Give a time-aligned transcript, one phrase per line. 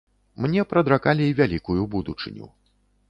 [0.45, 2.45] Мне прадракалі вялікую будучыню.